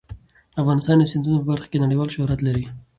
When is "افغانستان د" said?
0.61-1.03